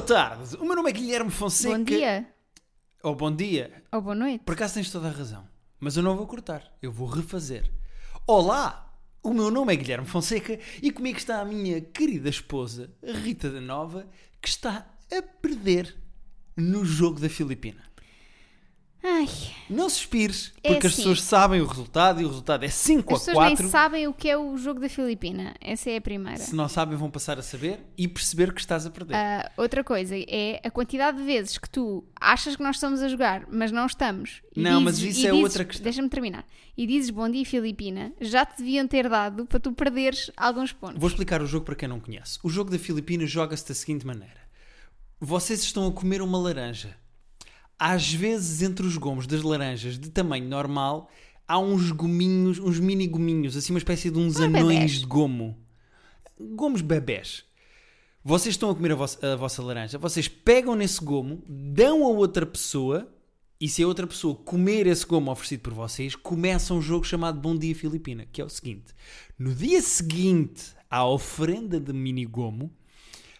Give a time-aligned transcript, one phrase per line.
[0.00, 0.56] boa tarde.
[0.56, 1.76] O meu nome é Guilherme Fonseca.
[1.76, 2.26] Bom dia
[3.02, 3.82] Ou bom dia.
[3.92, 4.42] ou boa noite.
[4.44, 5.46] Por acaso tens toda a razão.
[5.78, 6.62] Mas eu não vou cortar.
[6.80, 7.70] Eu vou refazer.
[8.26, 8.86] Olá!
[9.22, 13.60] O meu nome é Guilherme Fonseca e comigo está a minha querida esposa, Rita da
[13.60, 14.08] Nova,
[14.40, 15.94] que está a perder
[16.56, 17.82] no jogo da Filipina.
[19.02, 19.26] Ai,
[19.70, 21.02] Não suspires, É porque as assim.
[21.02, 23.62] pessoas sabem o resultado e o resultado é 5 as a pessoas 4.
[23.62, 25.54] nem sabem o que é o jogo da Filipina.
[25.58, 26.36] Essa é a primeira.
[26.38, 29.14] Se não sabem, vão passar a saber e perceber que estás a perder.
[29.14, 33.08] Ah, outra coisa é a quantidade de vezes que tu achas que nós estamos a
[33.08, 34.42] jogar, mas não estamos.
[34.54, 35.84] Não, mas dizes- isso e é dizes- outra questão.
[35.84, 36.44] Deixa-me terminar.
[36.76, 40.98] E dizes bom dia, Filipina, já te deviam ter dado para tu perderes alguns pontos.
[41.00, 42.38] Vou explicar o jogo para quem não conhece.
[42.42, 44.40] O jogo da Filipina joga-se da seguinte maneira:
[45.18, 46.96] vocês estão a comer uma laranja.
[47.82, 51.08] Às vezes, entre os gomos das laranjas de tamanho normal,
[51.48, 54.90] há uns gominhos, uns mini gominhos, assim uma espécie de uns Ah, anões bebés.
[55.00, 55.56] de gomo.
[56.38, 57.44] Gomos bebés.
[58.22, 62.08] Vocês estão a comer a vossa, a vossa laranja, vocês pegam nesse gomo, dão a
[62.08, 63.10] outra pessoa,
[63.58, 67.40] e se a outra pessoa comer esse gomo oferecido por vocês, começa um jogo chamado
[67.40, 68.92] Bom Dia Filipina, que é o seguinte:
[69.38, 72.70] no dia seguinte à oferenda de mini gomo,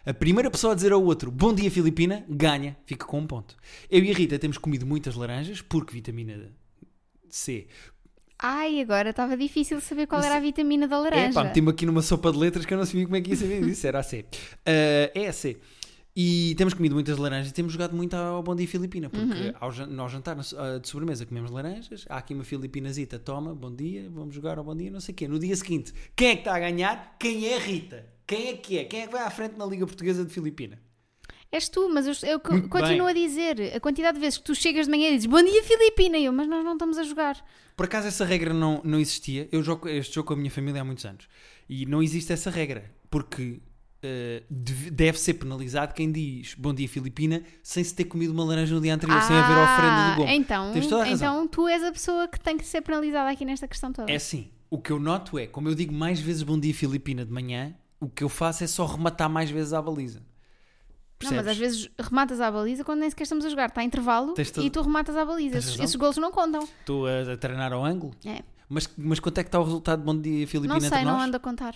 [0.05, 3.55] a primeira pessoa a dizer ao outro Bom Dia Filipina ganha, fica com um ponto.
[3.89, 6.51] Eu e a Rita temos comido muitas laranjas, porque vitamina
[7.29, 7.67] C.
[8.43, 11.33] Ai, agora estava difícil saber qual era a vitamina da É, laranja.
[11.33, 13.35] pá, meti-me aqui numa sopa de letras que eu não sabia como é que ia
[13.35, 14.25] saber disso, era a C.
[14.65, 15.57] Ah, é a C.
[16.13, 19.87] E temos comido muitas laranjas e temos jogado muito ao Bom Dia Filipina, porque Uhum.
[19.93, 24.33] nós jantar ah, de sobremesa comemos laranjas, há aqui uma filipinazita, toma, bom dia, vamos
[24.35, 25.27] jogar ao bom dia, não sei o quê.
[25.27, 27.15] No dia seguinte, quem é que está a ganhar?
[27.19, 28.05] Quem é a Rita?
[28.25, 28.83] Quem é que é?
[28.85, 30.79] Quem é que vai à frente na Liga Portuguesa de Filipina?
[31.51, 33.09] És tu, mas eu, eu continuo bem.
[33.09, 35.61] a dizer a quantidade de vezes que tu chegas de manhã e dizes bom dia,
[35.63, 37.43] Filipina, e eu, mas nós não estamos a jogar.
[37.75, 39.49] Por acaso essa regra não, não existia.
[39.51, 41.27] Eu jogo este jogo com a minha família há muitos anos.
[41.67, 42.89] E não existe essa regra.
[43.09, 43.59] Porque
[44.03, 48.73] eh, deve ser penalizado quem diz bom dia Filipina sem se ter comido uma laranja
[48.73, 50.29] no dia anterior, sem haver oferenda do gomo.
[50.29, 51.35] Então, Tens toda a razão.
[51.35, 54.11] então tu és a pessoa que tem que ser penalizada aqui nesta questão toda.
[54.11, 54.49] É assim.
[54.69, 57.75] O que eu noto é, como eu digo mais vezes bom dia Filipina de manhã,
[58.01, 60.19] o que eu faço é só rematar mais vezes à baliza.
[60.19, 61.47] Não, mas Percebes?
[61.51, 63.69] às vezes rematas à baliza quando nem sequer estamos a jogar.
[63.69, 65.59] Está a intervalo todo- e tu rematas à baliza.
[65.59, 66.63] Esses, esses golos não contam.
[66.63, 68.13] Estou a, a treinar ao ângulo.
[68.25, 68.41] É.
[68.67, 71.19] Mas, mas quanto é que está o resultado de bom dia Filipina Não sei, não
[71.21, 71.75] ando a contar.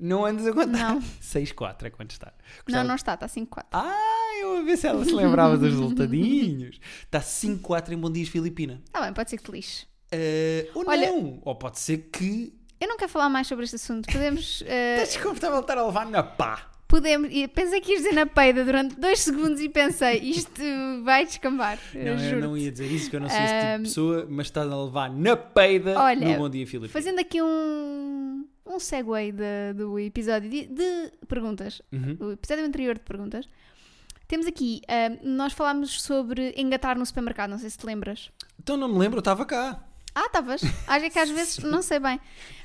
[0.00, 0.94] Não andas a contar.
[0.94, 1.00] Não.
[1.20, 2.32] 6-4 é quanto está.
[2.38, 3.66] Não, Gostava- não está, está 5-4.
[3.72, 6.80] Ah, eu a ver se ela se lembrava dos resultadinhos.
[7.04, 8.80] Está 5-4 em Bom Dias Filipina.
[8.86, 9.86] Está bem, pode ser que te lixe.
[10.10, 11.40] Eh, ou Olha- não.
[11.44, 12.52] Ou pode ser que.
[12.82, 14.06] Eu não quero falar mais sobre este assunto.
[14.10, 14.62] Podemos.
[14.66, 16.68] eh, Estás desconfortável de estar a levar na pá.
[16.88, 20.60] podemos e pensei que ias dizer na peida durante dois segundos e pensei, isto
[21.04, 21.78] vai descambar.
[21.94, 24.46] Não, eu não ia dizer isso, que eu não sou esse tipo de pessoa, mas
[24.48, 26.92] estás a levar na peida Olha, no Bom Dia Filipina.
[26.92, 32.16] Fazendo aqui um, um segue de- do episódio de, de perguntas, Uhum.
[32.20, 33.48] o episódio anterior de perguntas,
[34.28, 38.30] temos aqui, ah, nós falámos sobre engatar no supermercado, não sei se te lembras.
[38.58, 39.82] Então não me lembro, eu estava cá.
[40.14, 40.60] Ah, estavas?
[40.86, 42.20] Acho que às vezes, não sei bem.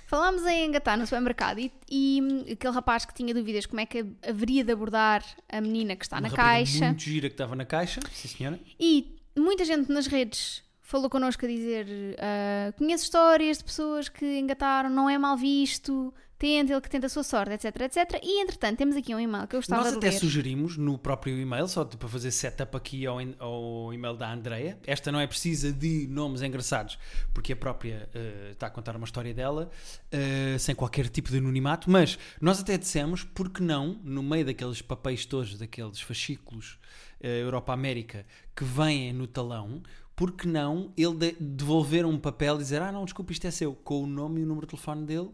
[0.07, 4.06] Falámos em engatar no supermercado e, e, aquele rapaz que tinha dúvidas como é que
[4.25, 6.85] haveria de abordar a menina que está Uma na caixa.
[6.85, 8.00] muito gira que estava na caixa.
[8.13, 8.59] Sim, senhora.
[8.79, 11.88] E muita gente nas redes falou connosco a dizer:
[12.19, 17.07] ah, conheço histórias de pessoas que engataram, não é mal visto, tenta, ele que tenta
[17.07, 18.19] a sua sorte, etc, etc.
[18.21, 21.67] E entretanto, temos aqui um e-mail que eu gostava Nós até sugerimos no próprio e-mail,
[21.67, 24.77] só para fazer setup aqui ao, ao e-mail da Andreia.
[24.85, 26.97] Esta não é precisa de nomes engraçados,
[27.33, 29.69] porque a própria eh, está a contar uma história dela,
[30.11, 31.89] eh, sem qualquer tipo de anonimato.
[31.89, 36.77] Mas nós até dissemos, porque não, no meio daqueles papéis todos, daqueles fascículos
[37.19, 39.81] eh, Europa-América que vêm no talão,
[40.15, 43.73] porque não ele de- devolver um papel e dizer: Ah, não, desculpa, isto é seu,
[43.73, 45.29] com o nome e o número de telefone dele.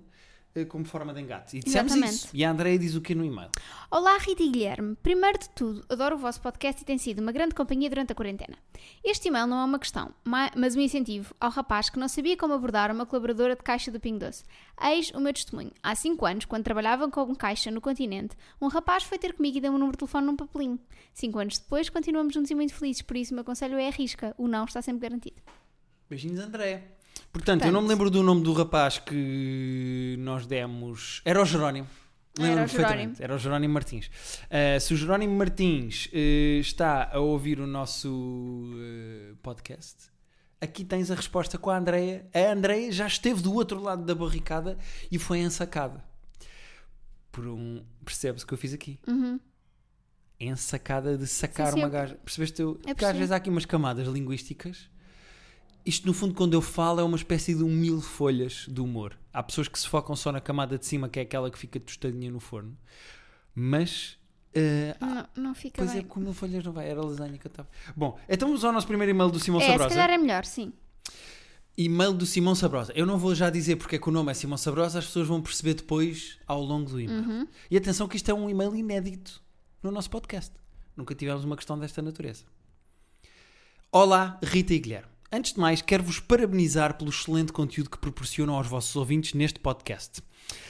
[0.55, 1.57] Eh, Como forma de engate.
[1.57, 2.15] E dissemos Exatamente.
[2.25, 2.29] isso.
[2.33, 3.49] E a Andreia diz o que no e-mail?
[3.89, 4.95] Olá, Rita e Guilherme.
[5.01, 8.15] Primeiro de tudo, adoro o vosso podcast e tem sido uma grande companhia durante a
[8.15, 8.57] quarentena.
[9.03, 12.35] Este e-mail não é uma questão, ma- mas um incentivo ao rapaz que não sabia
[12.37, 14.43] como abordar uma colaboradora de caixa do Pingo Doce.
[14.81, 15.71] Eis o meu testemunho.
[15.81, 19.61] Há 5 anos, quando trabalhava com caixa no continente, um rapaz foi ter comigo e
[19.61, 20.79] deu-me o número de telefone num papelinho.
[21.13, 24.33] 5 anos depois, continuamos juntos e muito felizes, por isso o meu conselho é arrisca.
[24.37, 25.41] O não está sempre garantido.
[26.09, 26.83] Beijinhos, André.
[27.33, 31.19] Portanto, eu não me lembro do nome do rapaz que nós demos.
[31.25, 31.87] Era o Jerónimo.
[32.39, 32.67] Era o.
[32.67, 33.15] Jerónimo.
[33.19, 34.05] Era o Jerónimo Martins.
[34.45, 40.11] Uh, se o Jerónimo Martins uh, está a ouvir o nosso uh, podcast,
[40.61, 42.27] aqui tens a resposta com a Andreia.
[42.33, 44.77] A Andreia já esteve do outro lado da barricada
[45.11, 46.03] e foi ensacada.
[47.31, 47.83] Por um.
[48.05, 48.99] Percebes o que eu fiz aqui?
[49.07, 49.39] Uhum.
[50.39, 52.15] ensacada de sacar Sim, sim, uma eu- gaja.
[52.15, 52.61] Percebeste?
[52.61, 54.89] Eu, porque às vezes há aqui umas camadas linguísticas.
[55.85, 59.17] Isto, no fundo, quando eu falo, é uma espécie de um mil folhas de humor.
[59.33, 61.79] Há pessoas que se focam só na camada de cima, que é aquela que fica
[61.79, 62.77] tostadinha no forno.
[63.53, 64.17] Mas
[64.55, 66.03] Eh, Não, não fica pois é, bem.
[66.03, 67.67] com mil folhas não vai, era lasanha que eu estava.
[67.95, 69.89] Bom, então vamos ao nosso primeiro e-mail do Simão É, se Sabrosa.
[69.95, 70.71] calhar é melhor, sim.
[71.75, 72.93] E-mail do Simão Sabrosa.
[72.95, 75.27] Eu não vou já dizer porque é que o nome é Simão Sabrosa, as pessoas
[75.27, 77.23] vão perceber depois ao longo do e-mail.
[77.27, 77.47] Uhum.
[77.71, 79.41] E atenção que isto é um e-mail inédito
[79.81, 80.51] no nosso podcast.
[80.95, 82.43] Nunca tivemos uma questão desta natureza.
[83.91, 85.12] Olá, Rita e Guilherme.
[85.35, 90.21] Antes de mais, quero-vos parabenizar pelo excelente conteúdo que proporcionam aos vossos ouvintes neste podcast.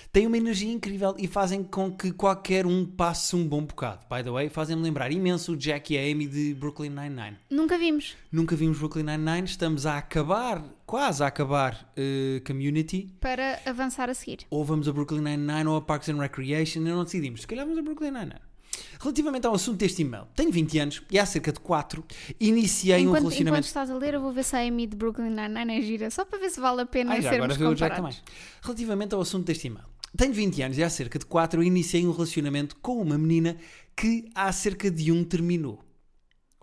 [0.10, 4.06] Têm uma energia incrível e fazem com que qualquer um passe um bom bocado.
[4.10, 7.36] By the way, fazem-me lembrar imenso o Jack e a Amy de Brooklyn Nine-Nine.
[7.50, 8.16] Nunca vimos.
[8.32, 13.14] Nunca vimos Brooklyn Nine-Nine, estamos a acabar, quase a acabar eh, Community.
[13.20, 14.46] Para avançar a seguir.
[14.50, 17.42] Ou vamos a Brooklyn Nine-Nine ou a Parks and Recreation, não decidimos.
[17.42, 18.53] Se calhar vamos a Brooklyn Nine-Nine.
[19.00, 22.04] Relativamente ao assunto deste e-mail, tenho 20 anos e há cerca de 4
[22.40, 23.68] iniciei um Enquanto, enquanto relacionamento.
[23.68, 26.24] estás a ler, eu vou ver se a Amy de Brooklyn Nine-Nine é gira, só
[26.26, 28.12] para ver se vale a pena Ah, já agora sermos vê o Jack também.
[28.14, 28.24] comparados.
[28.62, 29.86] Relativamente ao assunto deste e-mail.
[30.16, 33.58] Tenho 20 anos e há cerca de 4 eu iniciei um relacionamento com uma menina
[33.96, 35.84] que há cerca de um terminou.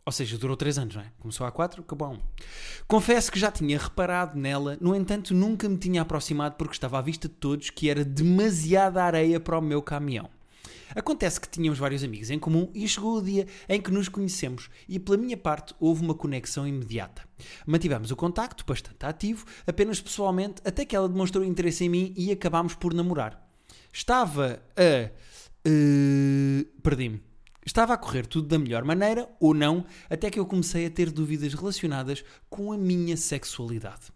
[0.06, 1.12] Ou seja, durou 3 anos, não é?
[1.18, 2.18] Começou há 4, acabou há 1.
[2.88, 7.02] Confesso que já tinha reparado nela, no entanto nunca me tinha aproximado porque estava à
[7.02, 10.28] vista de todos que era demasiada areia para o meu caminhão.
[10.94, 14.68] Acontece que tínhamos vários amigos em comum e chegou o dia em que nos conhecemos
[14.88, 17.22] e, pela minha parte, houve uma conexão imediata.
[17.66, 22.30] Mantivemos o contacto, bastante ativo, apenas pessoalmente, até que ela demonstrou interesse em mim e
[22.30, 23.48] acabámos por namorar.
[23.92, 25.10] Estava a.
[25.64, 27.22] eh, Perdi-me.
[27.64, 31.10] Estava a correr tudo da melhor maneira, ou não, até que eu comecei a ter
[31.10, 34.10] dúvidas relacionadas com a minha sexualidade.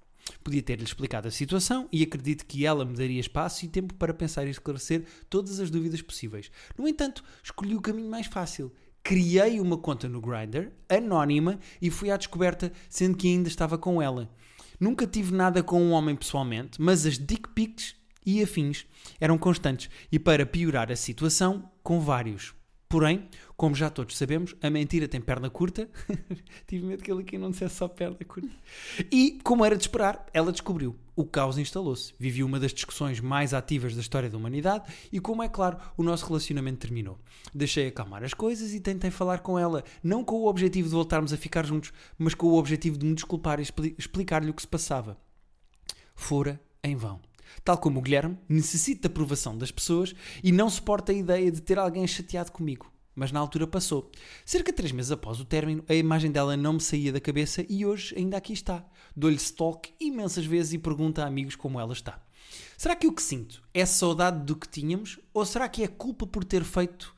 [0.45, 4.13] Podia ter-lhe explicado a situação e acredito que ela me daria espaço e tempo para
[4.13, 6.51] pensar e esclarecer todas as dúvidas possíveis.
[6.77, 8.71] No entanto, escolhi o caminho mais fácil.
[9.03, 14.03] Criei uma conta no Grindr, anónima, e fui à descoberta, sendo que ainda estava com
[14.03, 14.31] ela.
[14.79, 18.87] Nunca tive nada com um homem pessoalmente, mas as dick pics e afins
[19.19, 22.55] eram constantes e para piorar a situação, com vários.
[22.95, 25.91] Porém, como já todos sabemos, a mentira tem perna curta.
[26.65, 28.49] Tive medo que ele aqui não dissesse só perna curta.
[29.11, 30.95] E, como era de esperar, ela descobriu.
[31.17, 32.15] O caos instalou-se.
[32.21, 36.05] Vivi uma das discussões mais ativas da história da humanidade e, como é claro, o
[36.05, 37.19] nosso relacionamento terminou.
[37.53, 41.33] Deixei acalmar as coisas e tentei falar com ela, não com o objetivo de voltarmos
[41.33, 44.63] a ficar juntos, mas com o objetivo de me desculpar e expli- explicar-lhe o que
[44.63, 45.19] se passava.
[46.15, 47.21] Fora em vão.
[47.63, 51.61] Tal como o Guilherme, necessito da aprovação das pessoas e não suporta a ideia de
[51.61, 52.91] ter alguém chateado comigo.
[53.15, 54.11] Mas na altura passou.
[54.45, 57.65] Cerca de três meses após o término, a imagem dela não me saía da cabeça
[57.69, 58.85] e hoje ainda aqui está.
[59.15, 62.21] Dou-lhe stalk imensas vezes e pergunto a amigos como ela está.
[62.77, 66.27] Será que o que sinto é saudade do que tínhamos ou será que é culpa
[66.27, 67.15] por ter feito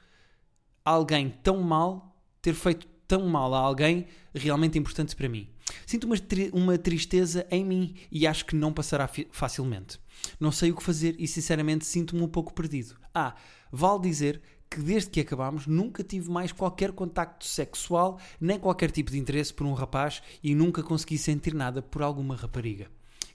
[0.85, 5.49] alguém tão mal, ter feito tão mal a alguém realmente importante para mim.
[5.85, 9.99] Sinto uma, tri- uma tristeza em mim e acho que não passará facilmente.
[10.41, 12.95] Não sei o que fazer e sinceramente sinto-me um pouco perdido.
[13.15, 13.35] Ah,
[13.71, 14.41] vale dizer
[14.71, 19.55] que desde que acabámos nunca tive mais qualquer contacto sexual nem qualquer tipo de interesse
[19.55, 22.89] por um rapaz e nunca consegui sentir nada por alguma rapariga.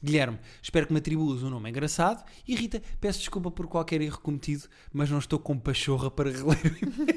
[0.04, 4.20] Guilherme, espero que me atribuas um nome engraçado e Rita, peço desculpa por qualquer erro
[4.20, 6.58] cometido, mas não estou com pachorra para reler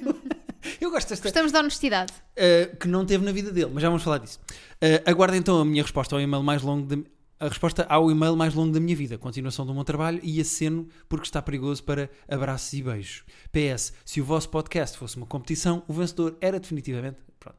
[0.06, 0.25] o.
[0.81, 2.12] Eu gosto desta, Gostamos da honestidade.
[2.37, 4.40] Uh, que não teve na vida dele, mas já vamos falar disso.
[4.82, 7.02] Uh, aguarda então a minha resposta ao e-mail mais longo da,
[7.40, 10.88] a resposta ao e-mail mais longo da minha vida, continuação do meu trabalho e aceno
[11.09, 13.25] porque está perigoso para abraços e beijos.
[13.52, 17.18] PS, se o vosso podcast fosse uma competição, o vencedor era definitivamente.
[17.38, 17.56] Pronto.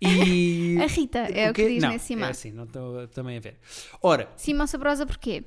[0.00, 0.76] E.
[0.82, 2.30] A Rita é o que diz não, nesse É e-mail.
[2.30, 3.58] assim, não estou também a ver.
[4.02, 5.44] Ora, Simão Sabrosa, porquê?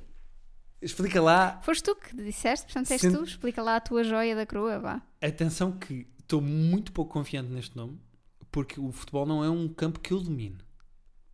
[0.80, 3.24] explica lá Foste tu que disseste, portanto és tu.
[3.24, 5.02] Explica lá a tua joia da coroa, vá.
[5.20, 7.98] Atenção que estou muito pouco confiante neste nome,
[8.52, 10.58] porque o futebol não é um campo que eu domino.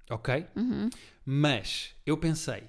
[0.08, 0.46] Ok?
[0.54, 0.88] Uhum.
[1.24, 2.62] Mas eu pensei,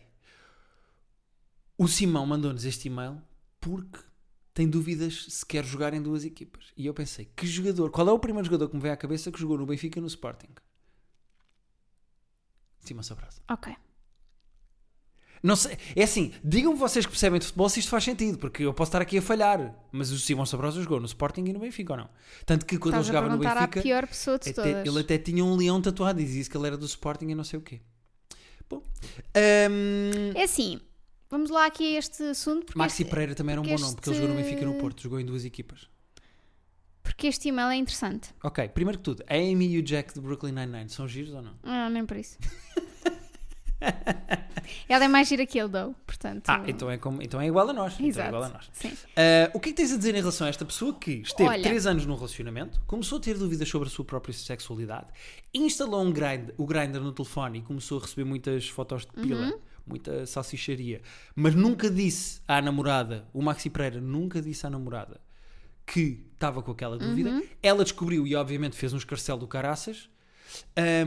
[1.77, 3.21] o Simão mandou-nos este e-mail
[3.61, 3.99] porque
[4.55, 6.73] tem dúvidas se quer jogar em duas equipas.
[6.75, 9.31] E eu pensei, que jogador, qual é o primeiro jogador que me vem à cabeça
[9.31, 10.49] que jogou no Benfica e no Sporting?
[12.79, 13.41] Simão Sabrosa.
[13.49, 13.75] Ok.
[15.45, 18.63] Não sei, é assim, digam-me vocês que percebem de futebol se isto faz sentido, porque
[18.63, 21.59] eu posso estar aqui a falhar, mas o Simão Sabrosa jogou no Sporting e no
[21.59, 22.09] Benfica ou não?
[22.47, 24.87] Tanto que quando Estás ele jogava no Benfica, pior pessoa de até- todas.
[24.87, 27.43] ele até tinha um leão tatuado e dizia que ele era do Sporting e não
[27.43, 27.79] sei o quê.
[28.67, 30.81] Bom, hum, É assim,
[31.29, 34.09] vamos lá aqui a este assunto, Maxi este, Pereira também era um bom nome, porque
[34.09, 35.87] ele jogou no Benfica e no Porto, jogou em duas equipas.
[37.03, 38.29] porque este e-mail é interessante.
[38.43, 41.41] Ok, primeiro que tudo, a Amy e o Jack do Brooklyn Nine-Nine são giros ou
[41.43, 41.53] não?
[41.61, 42.37] Ah, nem por isso.
[44.89, 46.49] Ela é mais gira que ele, though, portanto...
[46.49, 47.93] Ah, então é, como, então é igual a nós.
[47.93, 48.35] Então é Exato.
[48.35, 48.69] a nós.
[48.73, 48.91] Sim.
[49.15, 51.49] Ah, o que é que tens a dizer em relação a esta pessoa que esteve
[51.49, 51.63] Olha.
[51.63, 55.07] 3 anos num relacionamento, começou a ter dúvidas sobre a sua própria sexualidade,
[55.53, 59.47] instalou um grind, o grinder no telefone e começou a receber muitas fotos de pila,
[59.47, 59.59] Uhum.
[59.85, 61.01] muita salsicharia,
[61.35, 65.21] mas nunca disse à namorada, o Maxi Pereira nunca disse à namorada
[65.85, 67.29] que estava com aquela dúvida.
[67.29, 67.43] Uhum.
[67.61, 70.09] Ela descobriu e, obviamente, fez um escarcel do caraças.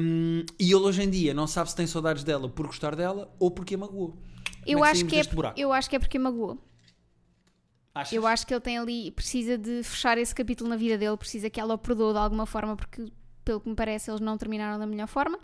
[0.00, 3.35] Um, e ele hoje em dia não sabe se tem saudades dela por gostar dela
[3.38, 4.17] ou porque a magoou.
[4.67, 6.59] Eu Como é acho, saímos que é, eu acho que é porque magoou.
[7.95, 8.12] Achas?
[8.12, 11.50] Eu acho que ele tem ali, precisa de fechar esse capítulo na vida dele, precisa
[11.50, 13.11] que ela o perdoe de alguma forma, porque,
[13.45, 15.38] pelo que me parece, eles não terminaram da melhor forma.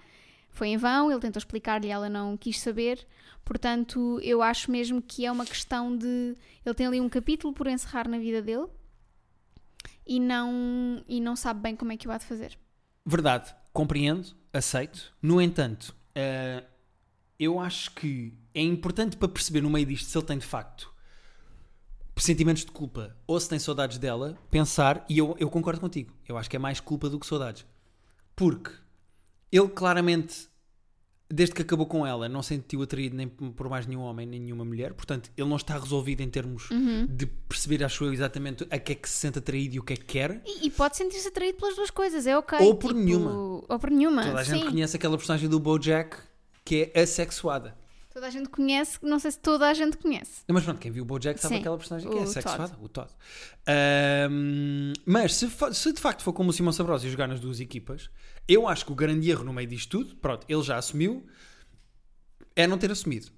[0.51, 3.05] Foi em vão, ele tentou explicar-lhe e ela não quis saber.
[3.45, 6.37] Portanto, eu acho mesmo que é uma questão de.
[6.65, 8.67] Ele tem ali um capítulo por encerrar na vida dele
[10.07, 12.57] e não, e não sabe bem como é que o há de fazer.
[13.05, 15.13] Verdade, compreendo, aceito.
[15.21, 16.65] No entanto, eh,
[17.39, 20.95] eu acho que é importante para perceber no meio disto se ele tem de facto
[22.17, 26.39] sentimentos de culpa ou se tem saudades dela, pensar, e eu, eu concordo contigo, eu
[26.39, 27.67] acho que é mais culpa do que saudades.
[28.37, 28.71] Porque
[29.51, 30.49] ele claramente,
[31.35, 34.41] desde que acabou com ela, não se sentiu atraído nem por mais nenhum homem nem
[34.41, 36.69] nenhuma mulher, portanto, ele não está resolvido em termos
[37.09, 39.93] de perceber, acho eu, exatamente a que é que se sente atraído e o que
[39.93, 40.43] é que quer.
[40.47, 42.59] E, e pode sentir-se atraído pelas duas coisas, é ok.
[42.61, 43.33] Ou por Tipo, nenhuma.
[43.69, 44.25] Ou por nenhuma.
[44.25, 44.71] Toda a gente sim.
[44.71, 46.17] conhece aquela personagem do Bojack
[46.65, 47.77] que é assexuada.
[48.15, 50.43] Toda a gente conhece, não sei se toda a gente conhece.
[50.47, 52.89] Mas pronto, quem viu o Bojack sabe Sim, aquela personagem que é o sexuada, o
[52.89, 53.11] Todd.
[53.67, 57.59] Ahm, mas se, se de facto for como o Simão Sabrosa e jogar nas duas
[57.59, 58.09] equipas,
[58.47, 61.27] eu acho que o grande erro no meio disto tudo, pronto, ele já assumiu,
[62.55, 63.33] é não ter assumido.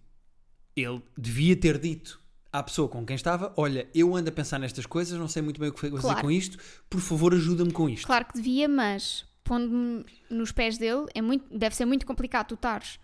[0.76, 2.21] Ele devia ter dito
[2.52, 5.59] à pessoa com quem estava: Olha, eu ando a pensar nestas coisas, não sei muito
[5.59, 6.21] bem o que fazer Claro.
[6.21, 6.59] com isto,
[6.90, 8.06] por favor, ajuda-me com isto.
[8.06, 12.56] Claro que devia, mas pondo-me nos pés dele, é muito, deve ser muito complicado tu
[12.56, 12.99] estares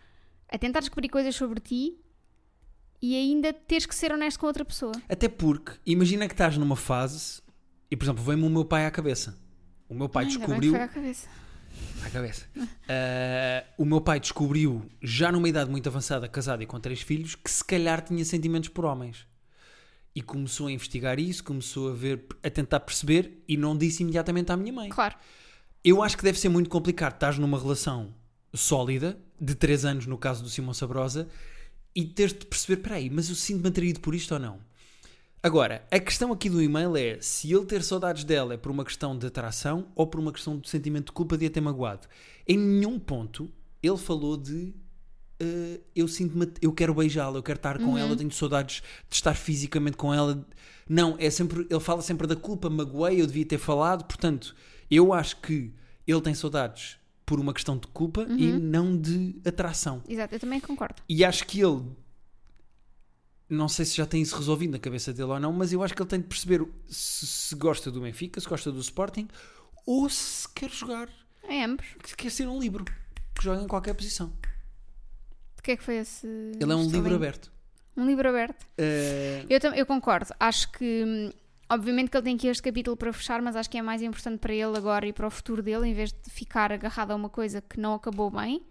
[0.52, 1.99] a tentar descobrir coisas sobre ti
[3.00, 4.92] e ainda teres que ser honesto com outra pessoa.
[5.09, 7.42] Até porque, imagina que estás numa fase,
[7.90, 9.37] e por exemplo, vem-me o meu pai à cabeça.
[9.88, 10.71] O meu pai bem que descobriu.
[10.71, 11.28] foi à cabeça.
[12.04, 12.47] à cabeça.
[12.88, 17.35] Ah, o meu pai descobriu, já numa idade muito avançada, casado e com três filhos,
[17.35, 19.26] que se calhar tinha sentimentos por homens.
[20.14, 24.52] E começou a investigar isso, começou a ver, a tentar perceber e não disse imediatamente
[24.52, 24.90] à minha mãe.
[24.90, 25.16] Claro.
[25.82, 28.14] Eu acho que deve ser muito complicado estás numa relação
[28.54, 31.28] sólida, de 3 anos no caso do Simão Sabrosa,
[31.94, 34.59] e teres de perceber, peraí, mas eu sinto-me atraído por isto ou não?
[35.42, 38.85] Agora, a questão aqui do e-mail é se ele ter saudades dela é por uma
[38.85, 42.06] questão de atração ou por uma questão de sentimento de culpa de a ter magoado.
[42.47, 43.50] Em nenhum ponto
[43.82, 44.73] ele falou de
[45.40, 49.16] eh, eu sinto-me, eu quero beijá-la, eu quero estar com ela, eu tenho saudades de
[49.16, 50.47] estar fisicamente com ela.
[50.88, 54.04] Não, é sempre, ele fala sempre da culpa, magoei, eu devia ter falado.
[54.04, 54.54] Portanto,
[54.88, 55.73] eu acho que
[56.06, 56.99] ele tem saudades
[57.32, 60.02] por uma questão de culpa e não de atração.
[60.06, 61.02] Exato, eu também concordo.
[61.08, 61.82] E acho que ele.
[63.48, 65.94] Não sei se já tem isso resolvido na cabeça dele ou não, mas eu acho
[65.94, 69.28] que ele tem de perceber se, se gosta do Benfica, se gosta do Sporting
[69.86, 71.08] ou se quer jogar,
[71.42, 71.86] É ambos.
[72.04, 74.30] se quer ser um livro que joga em qualquer posição.
[75.56, 76.26] De que é que foi esse.
[76.26, 77.50] Ele é um livro aberto.
[77.96, 78.66] Um livro aberto.
[78.76, 80.34] Eh, Eu, eu concordo.
[80.38, 81.30] Acho que, hum,
[81.73, 84.38] obviamente, que ele tem aqui este capítulo para fechar, mas acho que é mais importante
[84.38, 87.29] para ele agora e para o futuro dele, em vez de ficar agarrado a uma
[87.29, 88.62] coisa que não acabou bem,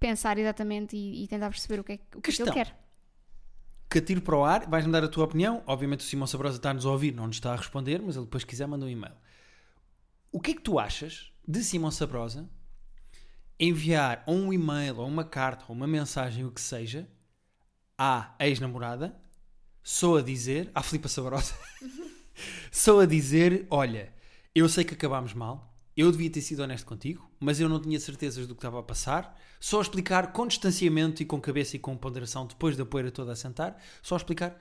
[0.00, 2.50] pensar exatamente e, e tentar perceber o que é, que- o que, é que ele
[2.52, 2.78] quer.
[3.90, 5.62] que atiro para o ar, vais-me dar a tua opinião.
[5.66, 8.42] Obviamente o Simão Sabrosa está-nos a ouvir, não nos está a responder, mas ele depois
[8.42, 9.14] quiser manda um e-mail.
[10.32, 12.48] O que é que tu achas de Simão Sabrosa
[13.60, 17.08] enviar ou um e-mail, ou uma carta, ou uma mensagem, o que seja,
[17.96, 19.14] à ex-namorada,
[19.82, 21.54] só a dizer, à Filipa Sabrosa,
[22.70, 24.12] só a dizer, olha,
[24.54, 27.98] eu sei que acabámos mal, eu devia ter sido honesto contigo, mas eu não tinha
[28.00, 29.38] certezas do que estava a passar.
[29.60, 33.36] Só explicar com distanciamento e com cabeça e com ponderação, depois da poeira toda a
[33.36, 34.58] sentar, só explicar: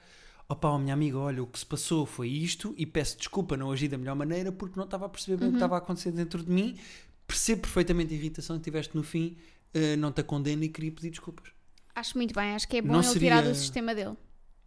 [0.48, 3.72] opá, ó, minha amiga, olha, o que se passou foi isto e peço desculpa, não
[3.72, 6.12] agi da melhor maneira porque não estava a perceber bem o que estava a acontecer
[6.12, 6.78] dentro de mim.
[7.26, 9.38] Percebo perfeitamente a irritação que tiveste no fim,
[9.74, 11.50] eh, não te a condeno e queria pedir desculpas.
[11.96, 12.54] Acho muito bem.
[12.54, 14.16] Acho que é bom Não ele seria- tirar do sistema dele.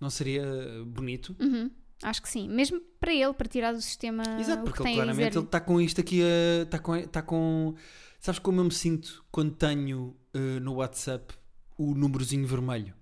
[0.05, 0.45] Não seria
[0.87, 1.35] bonito?
[1.41, 1.71] Uhum.
[2.03, 2.47] Acho que sim.
[2.47, 5.81] Mesmo para ele, para tirar do sistema Exato, porque que ele claramente ele está com
[5.81, 6.21] isto aqui.
[6.63, 7.75] Está com, está com.
[8.21, 11.35] Sabes como eu me sinto quando tenho eh, no WhatsApp
[11.79, 12.95] o númerozinho vermelho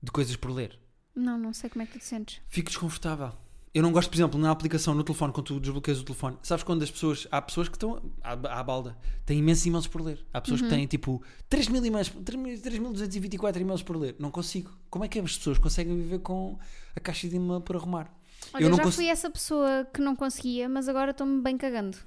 [0.00, 0.78] de coisas por ler?
[1.12, 2.40] Não, não sei como é que tu te sentes.
[2.46, 3.32] Fico desconfortável.
[3.76, 6.64] Eu não gosto, por exemplo, na aplicação no telefone, quando tu desbloqueias o telefone, sabes
[6.64, 7.28] quando as pessoas.
[7.30, 10.24] Há pessoas que estão à, à balda, têm imensos e-mails por ler.
[10.32, 14.16] Há pessoas que têm tipo 3 mil e-mails, 3.224 e-mails por ler.
[14.18, 14.70] Não consigo.
[14.88, 16.58] Como é que as pessoas conseguem viver com
[16.96, 18.10] a caixa de e-mail por arrumar?
[18.54, 21.58] Olha, Eu eu, já cons- fui essa pessoa que não conseguia, mas agora estou-me bem
[21.58, 21.98] cagando.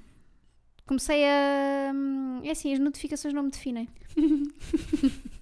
[0.86, 1.92] Comecei a.
[1.94, 3.88] hum, É assim, as notificações não me definem.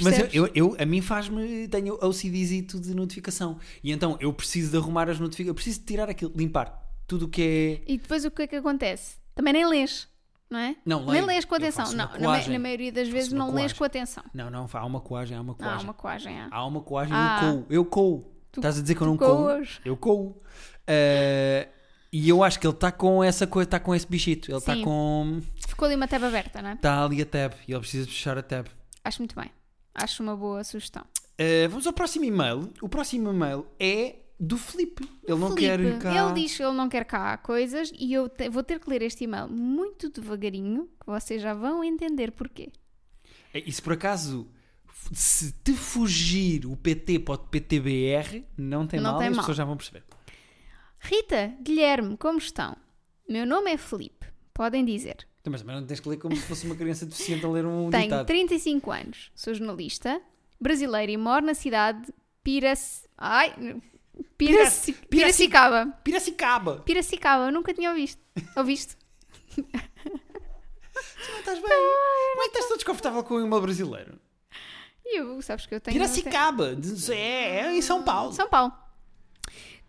[0.00, 1.68] Mas eu, eu, eu- a mim faz-me.
[1.68, 3.58] Tenho OCDzito de notificação.
[3.82, 5.48] E então eu preciso de arrumar as notificações.
[5.48, 7.92] Eu preciso de tirar aquilo, limpar tudo o que é.
[7.92, 9.16] E depois o que é que acontece?
[9.34, 10.08] Também nem lês,
[10.50, 10.76] não é?
[10.84, 11.26] Não, Nem leio.
[11.26, 11.86] lês com atenção.
[11.92, 13.76] Não, na, na maioria das vezes não lês coagem.
[13.78, 14.24] com atenção.
[14.34, 15.84] Não, não, há uma coagem, há uma coagem.
[15.84, 16.48] uma coagem, ah.
[16.50, 17.40] Há uma coagem, Ah.
[17.42, 17.66] eu coo.
[17.70, 18.32] Eu coo.
[18.52, 19.48] Tu- Estás a dizer que eu não coo?
[19.84, 20.42] Eu coo.
[20.88, 21.68] Uh,
[22.12, 24.50] e eu acho que ele está com essa coisa, está com esse bichito.
[24.50, 25.40] Ele está com.
[25.66, 26.74] Ficou ali uma tab aberta, não é?
[26.74, 28.66] Está ali a tab e ele precisa de fechar a tab.
[29.02, 29.50] Acho muito bem.
[29.94, 31.04] Acho uma boa sugestão.
[31.40, 32.68] Uh, vamos ao próximo e-mail.
[32.80, 35.08] O próximo e-mail é do Felipe.
[35.26, 36.14] Ele não Filipe, quer cá.
[36.30, 39.02] Ele diz que ele não quer cá coisas e eu te- vou ter que ler
[39.02, 42.72] este e-mail muito devagarinho, que vocês já vão entender porquê.
[43.54, 44.48] E se por acaso
[45.12, 49.42] se te fugir o PT para o PTBR, não tem Não mal, tem as mal.
[49.42, 50.04] pessoas já vão perceber.
[50.98, 52.76] Rita, Guilherme, como estão?
[53.28, 54.26] Meu nome é Felipe.
[54.54, 55.26] Podem dizer.
[55.42, 57.66] Então, Mas também não tens que ler como se fosse uma criança deficiente a ler
[57.66, 58.26] um Tenho ditado.
[58.26, 60.22] 35 anos, sou jornalista,
[60.60, 62.78] brasileira e moro na cidade de Pirac...
[63.18, 63.76] Ai.
[64.38, 65.86] Piraci- Piracicaba.
[66.04, 66.76] Piracicaba!
[66.84, 68.16] Piracicaba, eu nunca tinha ouvido.
[68.56, 68.96] Ouviste?
[69.58, 71.68] Não estás bem?
[71.68, 74.18] Como é que estás tão desconfortável com o e-mail brasileiro?
[75.04, 75.94] E eu, sabes que eu tenho...
[75.94, 76.76] Piracicaba!
[77.10, 78.32] É, é em São Paulo.
[78.32, 78.72] São Paulo.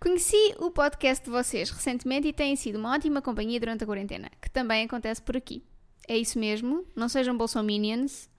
[0.03, 4.29] Conheci o podcast de vocês recentemente e têm sido uma ótima companhia durante a quarentena,
[4.41, 5.63] que também acontece por aqui.
[6.05, 8.29] É isso mesmo, não sejam bolsominions,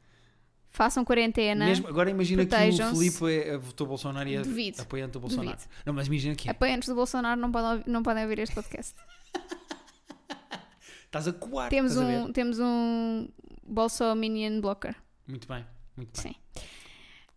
[0.68, 2.94] façam quarentena, Mesmo, agora imagina que o.
[2.94, 4.82] Filipe é, votou Bolsonaro e é Duvido.
[4.82, 5.56] apoiante do Bolsonaro.
[5.56, 5.70] Duvido.
[5.86, 8.94] Não, mas imagina que apoiantes do Bolsonaro não podem, ouvir- não podem ouvir este podcast.
[11.06, 11.70] estás a coar.
[11.70, 13.26] temos, a um, temos um
[13.66, 14.94] bolsominion blocker.
[15.26, 15.64] Muito bem,
[15.96, 16.32] muito bem.
[16.34, 16.60] Sim.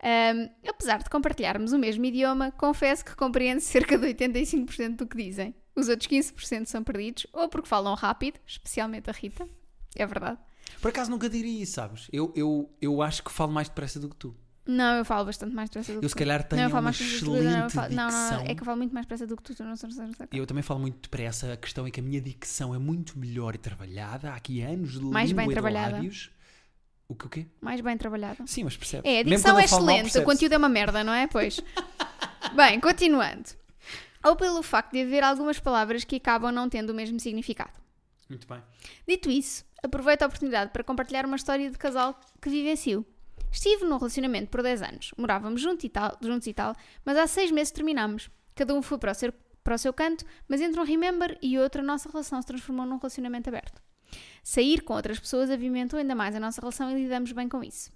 [0.03, 5.17] Ahm, apesar de compartilharmos o mesmo idioma, confesso que compreendo cerca de 85% do que
[5.17, 5.55] dizem.
[5.75, 9.47] Os outros 15% são perdidos, ou porque falam rápido, especialmente a Rita.
[9.95, 10.39] É verdade.
[10.81, 12.07] Por acaso nunca diria isso, sabes?
[12.11, 14.35] Eu, eu, eu acho que falo mais depressa do que tu.
[14.65, 16.11] Não, eu falo bastante mais depressa do que Eu tu.
[16.11, 17.43] se calhar tenho não, eu falo uma mais depressa do que tu.
[17.43, 18.37] Não, eu excelente falo- não, não, dicção.
[18.39, 19.55] não, é que eu falo muito mais depressa do que tu.
[19.55, 21.53] tu não sabes- não sabes- Eu também falo muito depressa.
[21.53, 24.31] A questão é que a minha dicção é muito melhor e trabalhada.
[24.31, 25.95] Há aqui anos de Mais língua bem e trabalhada.
[25.95, 26.31] lábios.
[27.09, 27.47] O que o quê?
[27.61, 28.45] Mais bem trabalhado.
[28.45, 29.09] Sim, mas percebes.
[29.09, 31.25] É, a dicção é excelente, o conteúdo é uma merda, não é?
[31.27, 31.59] Pois.
[32.53, 33.49] Bem, continuando.
[34.23, 37.71] Ou pelo facto de haver algumas palavras que acabam não tendo o mesmo significado.
[38.29, 38.61] Muito bem.
[39.07, 43.05] Dito isso, aproveito a oportunidade para compartilhar uma história de casal que vivencio.
[43.51, 47.25] Estive num relacionamento por 10 anos, morávamos juntos e tal, juntos e tal mas há
[47.25, 48.29] 6 meses terminámos.
[48.53, 51.57] Cada um foi para o, seu, para o seu canto, mas entre um remember e
[51.57, 53.81] outro a nossa relação se transformou num relacionamento aberto.
[54.43, 57.91] Sair com outras pessoas apimentou ainda mais a nossa relação e lidamos bem com isso.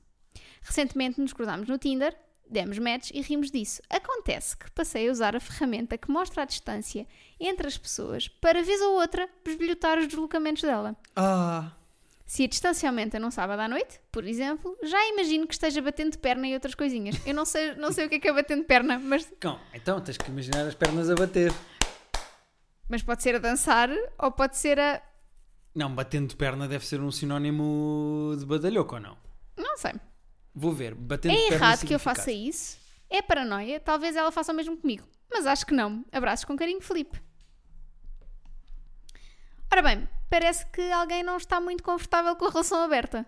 [0.61, 2.15] Recentemente nos cruzámos no Tinder,
[2.49, 3.81] demos match e rimos disso.
[3.89, 7.07] Acontece que passei a usar a ferramenta que mostra a distância
[7.39, 10.95] entre as pessoas para, vez ou outra, besbilhotar os deslocamentos dela.
[11.15, 11.71] Ah,
[12.25, 16.17] Se a distância aumenta num sábado à noite, por exemplo, já imagino que esteja batendo
[16.17, 17.15] perna e outras coisinhas.
[17.25, 19.99] Eu não sei, não sei o que é que é batendo perna, mas, Cão, então
[20.01, 21.51] tens que imaginar as pernas a bater.
[22.89, 25.01] mas pode ser a dançar ou pode ser a.
[25.73, 29.17] Não, batendo perna deve ser um sinónimo de badalhoco ou não?
[29.57, 29.93] Não sei.
[30.53, 30.93] Vou ver.
[30.95, 32.77] Batendo É perna errado que eu faça isso?
[33.09, 33.79] É paranoia?
[33.79, 35.07] Talvez ela faça o mesmo comigo.
[35.31, 36.03] Mas acho que não.
[36.11, 37.21] Abraços com carinho, Felipe.
[39.71, 43.25] Ora bem, parece que alguém não está muito confortável com a relação aberta.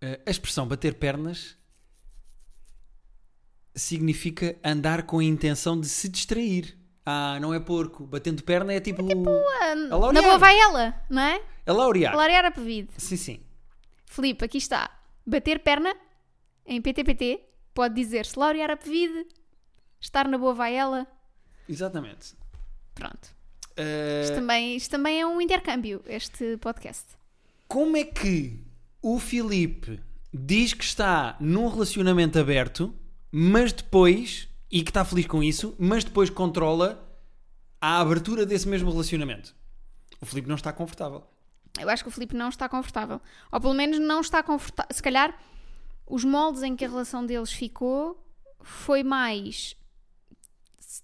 [0.00, 1.56] Eh, A expressão bater pernas
[3.74, 6.76] significa andar com a intenção de se distrair.
[7.10, 8.04] Ah, não é porco.
[8.06, 9.02] Batendo perna é tipo.
[9.02, 10.12] Ah, A laurear.
[10.12, 11.40] na boa vai ela, não é?
[11.66, 12.14] A laurear.
[12.14, 12.92] Laurear a pedido.
[12.98, 13.40] Sim, sim.
[14.04, 14.90] Filipe, aqui está.
[15.24, 15.94] Bater perna
[16.66, 17.40] em PTPT
[17.72, 19.26] pode dizer-se laurear a pevide,
[19.98, 21.06] estar na boa vai ela.
[21.66, 22.34] Exatamente.
[22.94, 23.34] Pronto.
[23.76, 27.04] Eh, Isto, também, isto também é um intercâmbio, este podcast.
[27.68, 28.60] Como é que
[29.00, 30.00] o Filipe
[30.34, 32.94] diz que está num relacionamento aberto,
[33.30, 37.04] mas depois, e que está feliz com isso, mas depois controla
[37.80, 39.54] a abertura desse mesmo relacionamento?
[40.20, 41.24] O Filipe não está confortável.
[41.78, 43.20] Eu acho que o Filipe não está confortável.
[43.52, 44.94] Ou pelo menos não está confortável.
[44.94, 45.38] Se calhar
[46.06, 48.24] os moldes em que a relação deles ficou
[48.60, 49.76] foi mais.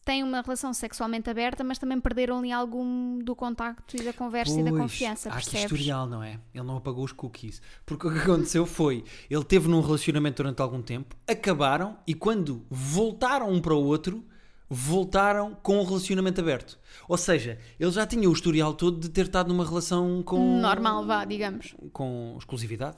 [0.04, 4.58] Têm uma relação sexualmente aberta, mas também perderam ali algum do contacto e da conversa
[4.60, 5.28] e da Pois, confiança.
[5.28, 5.72] Há aqui Percebes?
[5.72, 6.38] historial, não é?
[6.54, 7.60] Ele não apagou os cookies.
[7.86, 12.64] Porque o que aconteceu foi, ele teve num relacionamento durante algum tempo, acabaram e quando
[12.70, 14.24] voltaram um para o outro,
[14.68, 16.78] voltaram com o relacionamento aberto.
[17.08, 20.60] Ou seja, ele já tinha o historial todo de ter estado numa relação com...
[20.60, 21.74] Normal, vá, digamos.
[21.92, 22.96] Com exclusividade.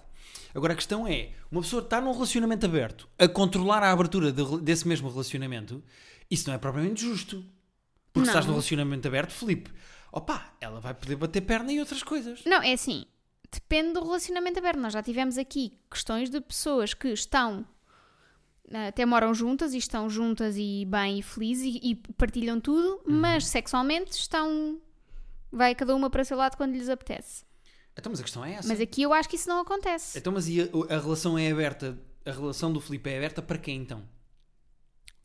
[0.54, 4.60] Agora a questão é, uma pessoa está num relacionamento aberto, a controlar a abertura de-
[4.62, 5.82] desse mesmo relacionamento,
[6.30, 7.44] isso não é propriamente justo.
[8.12, 8.32] Porque se Não.
[8.32, 9.70] estás num relacionamento aberto, Filipe,
[10.10, 12.42] opa, ela vai poder bater perna e outras coisas.
[12.46, 13.04] Não, é assim.
[13.52, 14.78] Depende do relacionamento aberto.
[14.78, 17.66] Nós já tivemos aqui questões de pessoas que estão.
[18.70, 23.02] eh, Até moram juntas e estão juntas e bem e felizes e, e partilham tudo,
[23.06, 23.20] Uhum.
[23.20, 24.80] mas sexualmente estão.
[25.52, 27.44] Vai cada uma para o seu lado quando lhes apetece.
[27.98, 28.68] Então, mas a questão é essa.
[28.68, 30.18] Mas aqui eu acho que isso não acontece.
[30.18, 31.98] Então, mas e a, a relação é aberta?
[32.26, 34.02] A relação do Filipe é aberta para quem então?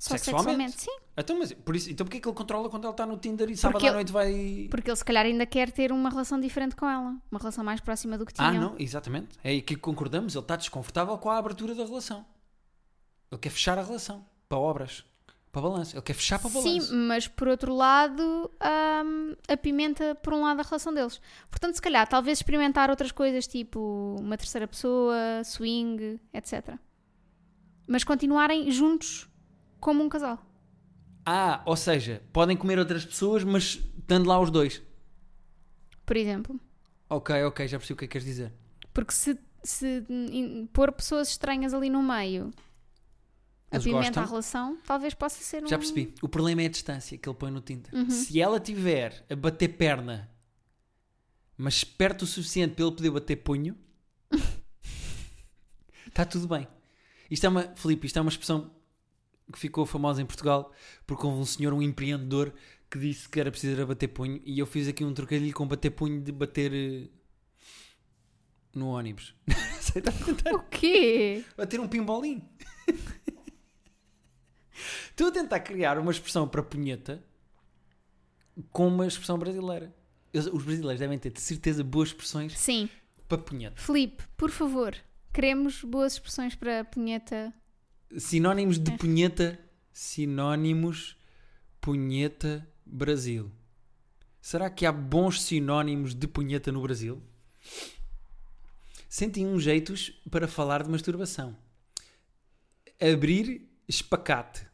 [0.02, 0.72] Só Sexualmente?
[0.72, 0.98] sexualmente, sim.
[1.16, 3.48] Então, mas, por isso, então porquê é que ele controla quando ele está no Tinder
[3.52, 4.68] e sábado à noite vai.
[4.72, 7.16] Porque ele se calhar ainda quer ter uma relação diferente com ela.
[7.30, 8.48] Uma relação mais próxima do que tinha.
[8.48, 9.38] Ah, não, exatamente.
[9.44, 10.34] É aí que concordamos.
[10.34, 12.26] Ele está desconfortável com a abertura da relação.
[13.32, 15.06] Ele quer fechar a relação para obras,
[15.52, 15.96] para balanço.
[15.96, 16.88] Ele quer fechar para balanço.
[16.88, 18.50] Sim, mas por outro lado,
[19.06, 21.22] hum, apimenta por um lado a relação deles.
[21.52, 26.74] Portanto, se calhar, talvez experimentar outras coisas, tipo uma terceira pessoa, swing, etc.
[27.86, 29.30] Mas continuarem juntos
[29.82, 30.40] como um casal.
[31.26, 34.82] Ah, ou seja, podem comer outras pessoas, mas estando lá os dois.
[36.06, 36.60] Por exemplo.
[37.10, 38.54] Ok, ok, já percebi o que é que queres dizer.
[38.94, 42.52] Porque se, se in- pôr pessoas estranhas ali no meio
[43.72, 44.24] Eles apimenta gostam?
[44.24, 45.68] a relação, talvez possa ser um.
[45.68, 46.14] Já percebi.
[46.22, 47.94] O problema é a distância que ele põe no Tinder.
[47.94, 48.10] Uhum.
[48.10, 50.30] Se ela tiver a bater perna,
[51.58, 53.78] mas perto o suficiente para ele poder bater punho,
[56.08, 56.68] está tudo bem.
[57.30, 58.72] Isto é uma, Filipe, isto é uma expressão
[59.52, 60.72] que ficou famosa em Portugal
[61.06, 62.54] porque houve um senhor, um empreendedor,
[62.90, 65.68] que disse que era preciso era bater punho e eu fiz aqui um trocadilho com
[65.68, 67.08] bater punho de bater eh,
[68.74, 69.36] no ônibus.
[70.54, 71.44] O quê?
[71.58, 72.42] bater um pimbolim.
[75.10, 77.22] Estou a tentar criar uma expressão para punheta
[78.72, 79.94] com uma expressão brasileira.
[80.34, 82.90] Os brasileiros devem ter de certeza boas expressões Sim.
[83.28, 83.82] para punheta.
[83.82, 84.96] Felipe, por favor,
[85.34, 87.54] queremos boas expressões para punheta.
[88.18, 88.80] Sinónimos É.
[88.80, 89.60] de punheta.
[89.94, 91.18] Sinónimos
[91.80, 93.52] punheta Brasil.
[94.42, 97.22] Será que há bons sinónimos de punheta no Brasil?
[99.10, 101.56] 101 jeitos para falar de masturbação.
[103.00, 104.66] Abrir espacate.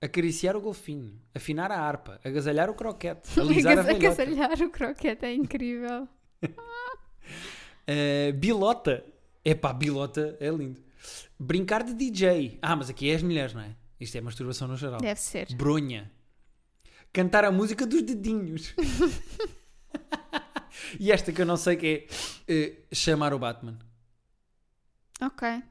[0.00, 1.18] Acariciar o golfinho.
[1.34, 2.20] Afinar a harpa.
[2.22, 3.28] Agasalhar o croquete.
[3.40, 4.06] Alisar a velhota.
[4.22, 6.06] Agasalhar o croquete é incrível.
[6.44, 9.04] Uh, bilota.
[9.44, 10.85] Epá, bilota é lindo.
[11.38, 12.58] Brincar de DJ.
[12.62, 13.74] Ah, mas aqui é as mulheres, não é?
[13.98, 15.00] Isto é masturbação no geral.
[15.00, 15.54] Deve ser.
[15.54, 16.10] Bronha.
[17.12, 18.74] Cantar a música dos dedinhos.
[21.00, 22.06] e esta que eu não sei que é
[22.52, 23.78] eh, chamar o Batman.
[25.20, 25.62] Ok.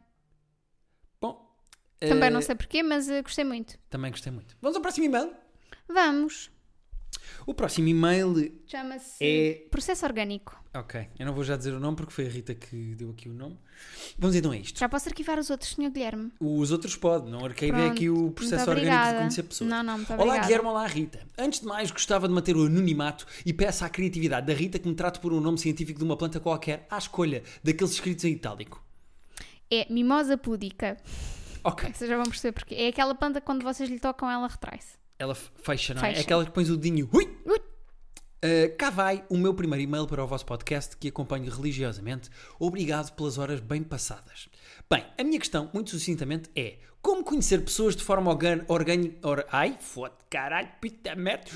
[1.21, 1.55] Bom.
[1.99, 3.77] Também eh, não sei porquê, mas eh, gostei muito.
[3.89, 4.57] Também gostei muito.
[4.61, 5.31] Vamos ao próximo e-mail.
[5.87, 6.49] Vamos.
[7.45, 9.67] O próximo e-mail Chama-se é.
[9.69, 10.63] Processo Orgânico.
[10.73, 13.29] Ok, eu não vou já dizer o nome porque foi a Rita que deu aqui
[13.29, 13.57] o nome.
[14.17, 14.77] Vamos então a isto.
[14.77, 15.89] Já posso arquivar os outros, Sr.
[15.89, 16.31] Guilherme?
[16.39, 17.91] Os outros podem, não Pronto.
[17.91, 19.69] aqui o processo orgânico de conhecer pessoas.
[19.69, 20.47] Não, não, muito Olá obrigada.
[20.47, 21.19] Guilherme, olá Rita.
[21.37, 24.87] Antes de mais, gostava de manter o anonimato e peço à criatividade da Rita que
[24.87, 28.31] me trate por um nome científico de uma planta qualquer à escolha daqueles escritos em
[28.33, 28.83] itálico.
[29.71, 30.97] É Mimosa Púdica.
[31.63, 32.75] Ok, Vocês já vão perceber porque.
[32.75, 35.04] É aquela planta que quando vocês lhe tocam, ela retrai-se.
[35.17, 36.09] Ela fecha, não é?
[36.09, 36.19] Fecha.
[36.19, 37.09] É aquela que pões o dedinho.
[37.13, 37.37] Ui!
[37.45, 37.57] Ui!
[37.57, 42.29] Uh, cá vai o meu primeiro e-mail para o vosso podcast que acompanho religiosamente.
[42.59, 44.49] Obrigado pelas horas bem passadas.
[44.89, 48.29] Bem, a minha questão, muito sucintamente, é como conhecer pessoas de forma
[48.67, 49.27] orgânica.
[49.27, 51.49] Or, ai, foda caralho, pita merda.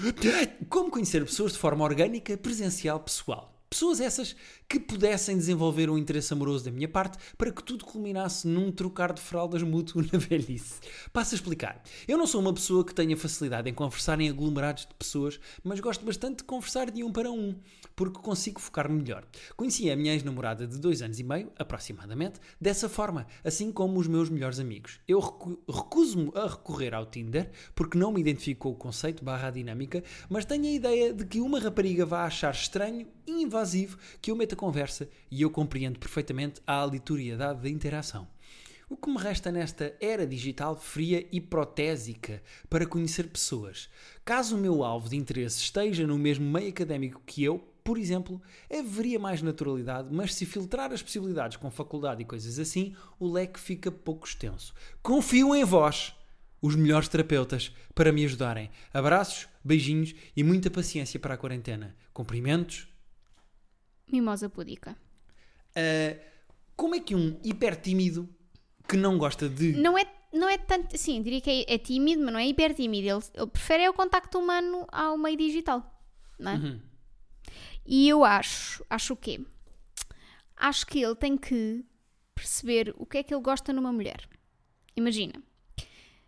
[0.70, 3.54] Como conhecer pessoas de forma orgânica, presencial, pessoal.
[3.70, 4.36] Pessoas essas
[4.70, 9.12] que pudessem desenvolver um interesse amoroso da minha parte para que tudo culminasse num trocar
[9.12, 10.80] de fraldas mútuo na velhice.
[11.12, 11.82] Passo a explicar.
[12.08, 15.80] Eu não sou uma pessoa que tenha facilidade em conversar em aglomerados de pessoas, mas
[15.80, 17.56] gosto bastante de conversar de um para um,
[17.96, 19.26] porque consigo focar-me melhor.
[19.58, 24.08] Conheci a minha ex-namorada de dois anos e meio, aproximadamente, dessa forma, assim como os
[24.08, 25.00] meus melhores amigos.
[25.08, 29.50] Eu recu- recuso-me a recorrer ao Tinder, porque não me identifico com o conceito barra
[29.50, 34.30] dinâmica, mas tenho a ideia de que uma rapariga vai achar estranho e invasivo que
[34.30, 38.28] eu meta conversa e eu compreendo perfeitamente a aleatoriedade da interação.
[38.90, 43.88] O que me resta nesta era digital fria e protésica para conhecer pessoas?
[44.26, 48.42] Caso o meu alvo de interesse esteja no mesmo meio académico que eu, por exemplo,
[48.70, 53.60] haveria mais naturalidade, mas se filtrar as possibilidades com faculdade e coisas assim, o leque
[53.60, 54.74] fica pouco extenso.
[55.02, 56.14] Confio em vós,
[56.62, 58.70] os melhores terapeutas, para me ajudarem.
[58.94, 61.96] Abraços, beijinhos e muita paciência para a quarentena.
[62.12, 62.89] Cumprimentos,
[64.12, 64.98] Mimosa Púdica.
[65.72, 66.20] Uh,
[66.76, 68.30] como é que um hiper tímido
[68.88, 69.74] que não gosta de.
[69.74, 70.98] Não é, não é tanto.
[70.98, 73.08] Sim, diria que é, é tímido, mas não é hiper tímido.
[73.08, 75.84] Ele, ele prefere é o contacto humano ao meio digital.
[76.40, 76.56] Não é?
[76.56, 76.80] Uhum.
[77.86, 78.84] E eu acho.
[78.90, 79.40] Acho o quê?
[80.56, 81.86] Acho que ele tem que
[82.34, 84.28] perceber o que é que ele gosta numa mulher.
[84.96, 85.34] Imagina.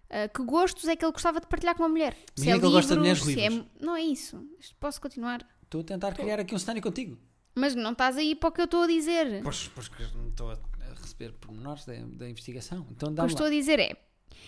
[0.09, 2.17] ah, que gostos é que ele gostava de partilhar com uma mulher?
[2.37, 3.65] Imagina que ele gosta de mulheres se é-.
[3.79, 4.45] Não é isso.
[4.79, 5.45] Posso continuar?
[5.63, 7.17] Estou a tentar criar aqui um cenário contigo.
[7.53, 9.41] Mas não estás aí para o que eu estou a dizer.
[9.43, 10.57] Pois, pois que não estou a
[11.01, 12.87] receber pormenores da, da investigação.
[12.91, 13.97] Então O que dá eu estou a dizer é.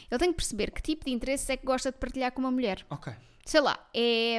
[0.09, 2.51] Ele tem que perceber que tipo de interesses é que gosta de partilhar com uma
[2.51, 2.85] mulher.
[2.89, 3.13] Ok.
[3.45, 4.37] Sei lá, é,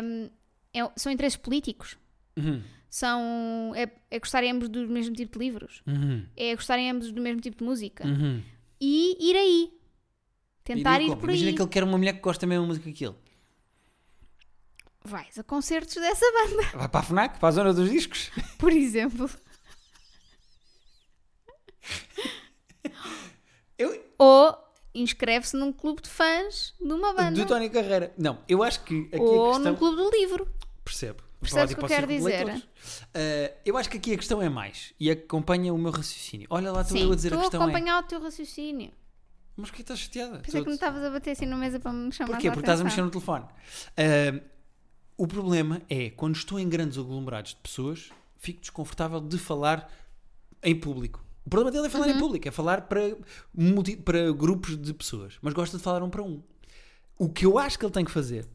[0.72, 1.96] é- são interesses políticos.
[2.37, 2.62] Uhum.
[2.88, 3.72] São.
[3.74, 5.83] É, é gostarem ambos do mesmo tipo de livros.
[5.87, 6.27] Uhum.
[6.37, 8.07] É gostarem ambos do mesmo tipo de música.
[8.07, 8.42] Uhum.
[8.81, 9.72] E ir aí.
[10.62, 11.20] Tentar ir como?
[11.20, 11.37] por aí.
[11.37, 13.14] Imagina que ele quer uma mulher que gosta da mesma música que ele.
[15.07, 18.31] Vais a concertos dessa banda, Vai para a FNAC, para a zona dos discos.
[18.59, 19.29] por exemplo.
[23.79, 24.57] Eu, Ou
[24.95, 27.33] inscreve-se num clube de fãs de uma banda.
[27.33, 28.14] do Tony Carreira.
[28.17, 29.73] Não, eu acho que aqui Ou a questão...
[29.73, 30.49] num clube do livro.
[30.85, 31.23] Percebo.
[31.40, 32.47] Percebes o que falar eu quero dizer?
[32.57, 36.47] Uh, eu acho que aqui a questão é mais e acompanha o meu raciocínio.
[36.49, 37.64] Olha lá, estou eu a dizer estou a a questão é.
[37.64, 38.90] acompanhar o teu raciocínio.
[39.57, 40.38] Mas porquê estás chateada?
[40.38, 42.49] Pensei que me Estou- estavas a bater assim na mesa para me chamar Porquê?
[42.49, 42.85] a Porque estás a atenção.
[42.85, 43.45] mexer no telefone.
[43.45, 44.54] Uh,
[45.16, 49.90] o problema é quando estou em grandes aglomerados de pessoas, fico desconfortável de falar
[50.62, 51.24] em público.
[51.46, 52.14] O problema dele é falar Uhum.
[52.16, 53.16] em público, é falar para,
[53.53, 56.42] multi- para grupos de pessoas, mas gosta de falar um para um.
[57.18, 58.46] O que eu acho que ele tem que fazer,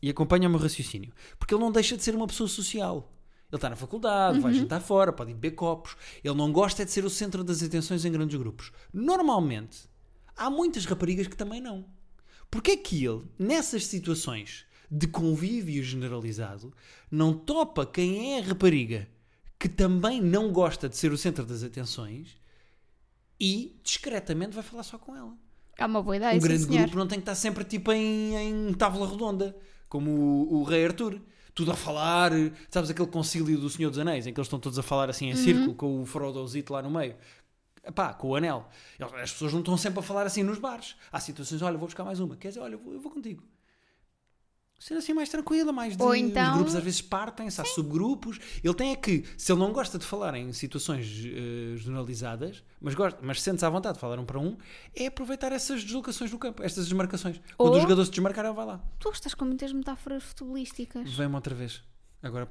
[0.00, 3.10] e acompanha o meu raciocínio, porque ele não deixa de ser uma pessoa social.
[3.50, 5.96] Ele está na faculdade, vai jantar fora, pode ir beber copos.
[6.22, 8.72] Ele não gosta é de ser o centro das atenções em grandes grupos.
[8.92, 9.88] Normalmente,
[10.36, 11.86] há muitas raparigas que também não.
[12.50, 16.72] Porque é que ele, nessas situações de convívio generalizado,
[17.10, 19.08] não topa quem é a rapariga
[19.58, 22.36] que também não gosta de ser o centro das atenções
[23.40, 25.34] e discretamente vai falar só com ela?
[25.76, 26.82] É uma boa ideia, um grande senhor.
[26.82, 28.34] grupo não tem que estar sempre tipo em,
[28.68, 29.56] em tábua redonda,
[29.88, 31.20] como o, o Rei Arthur.
[31.54, 32.32] Tudo a falar,
[32.68, 35.26] sabes aquele concílio do Senhor dos Anéis, em que eles estão todos a falar assim
[35.26, 35.36] em Uhum.
[35.36, 37.14] círculo, com o Frodozito lá no meio.
[37.84, 38.68] Epá, com o anel.
[39.22, 40.96] As pessoas não estão sempre a falar assim nos bares.
[41.12, 42.34] Há situações, olha, vou buscar mais uma.
[42.36, 43.44] Quer dizer, olha, eu vou, eu vou contigo.
[44.84, 48.38] Ser assim mais tranquila, mais de, Ou então- os grupos às vezes partem-se, há subgrupos.
[48.62, 51.06] Ele tem é que, se ele não gosta de falar em situações
[51.78, 54.58] generalizadas, mas, gosta, mas sente-se à vontade de falar um para um,
[54.94, 57.40] é aproveitar essas deslocações no campo, estas desmarcações.
[57.56, 58.80] Quando Ou- o jogador se desmarcar, ele vai lá.
[58.98, 61.10] Tu estás com muitas metáforas futebolísticas.
[61.14, 61.82] Vem-me outra vez.
[62.22, 62.46] Agora,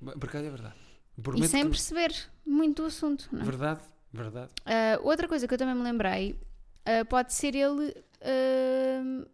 [0.00, 0.74] por acaso é verdade.
[1.16, 2.12] E Prometo sem que- perceber
[2.44, 3.28] muito o assunto.
[3.30, 3.44] Não é?
[3.44, 3.80] Verdade,
[4.12, 4.50] verdade.
[4.66, 6.36] Ah, outra coisa que eu também me lembrei
[6.84, 9.26] ah, pode ser ele ah,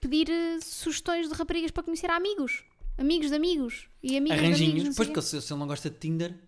[0.00, 2.64] pedir ah, sugestões de raparigas para conhecer amigos.
[2.98, 3.88] Amigos de amigos.
[4.02, 4.60] E amigas de amigos.
[4.60, 4.84] Arranjinhos.
[4.84, 5.14] não sei Pois quê.
[5.14, 6.38] porque se se ele não gosta de Tinder,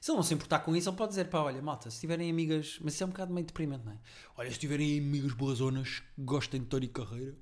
[0.00, 2.30] se ele não se importar com isso, ele pode dizer: pá, olha, malta, se tiverem
[2.30, 2.78] amigas.
[2.82, 3.98] Mas isso é um bocado meio deprimente, não é?
[4.36, 7.36] Olha, se tiverem amigas boas zonas que gostem de Tony Carreira,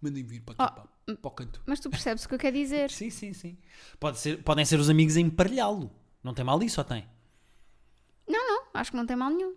[0.00, 1.62] mandem vir para aqui, Oh, pá, para o canto.
[1.66, 2.90] Mas tu percebes o que eu quero dizer.
[2.92, 3.58] Sim, sim, sim.
[3.98, 5.90] Pode ser, podem ser os amigos a emparelhá-lo.
[6.22, 7.06] Não tem mal isso, ou tem?
[8.26, 9.54] Não, não, acho que não tem mal nenhum.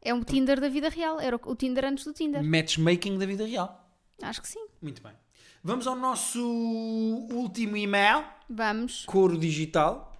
[0.00, 1.18] É um Tinder da vida real.
[1.20, 2.42] Era o Tinder antes do Tinder.
[2.42, 3.83] Matchmaking da vida real.
[4.22, 4.66] Acho que sim.
[4.80, 5.12] Muito bem.
[5.62, 6.40] Vamos ao nosso
[7.30, 8.24] último e-mail.
[8.48, 9.04] Vamos.
[9.06, 10.12] Coro digital.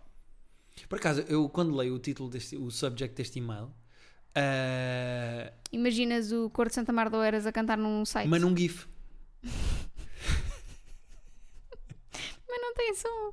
[0.88, 3.70] Por acaso, eu quando leio o título deste, o subject deste e-mail,
[4.34, 8.28] ah, Imaginas o Cor de Santa Mar de Oeiras a cantar num site.
[8.28, 8.86] manda um GIF.
[12.48, 13.32] Mas não tem som.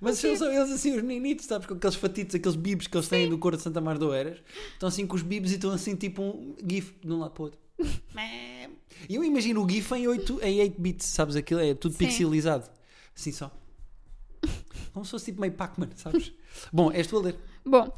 [0.00, 3.08] Mas são só eles assim, os meninos, sabes, com aqueles fatitos, aqueles bibs que eles
[3.08, 4.38] têm do Coro de Santa Mar de Oeiras.
[4.72, 7.42] Estão assim com os bibs e estão assim tipo um GIF de um lado para
[7.42, 7.60] o outro.
[9.08, 11.36] E eu imagino o GIF em 8, em 8 bits, sabes?
[11.36, 11.98] Aquilo é tudo Sim.
[12.06, 12.68] pixelizado.
[13.16, 13.50] Assim só.
[14.92, 16.32] Como se fosse tipo meio Pac-Man, sabes?
[16.72, 17.36] Bom, és tu a ler.
[17.64, 17.94] Bom.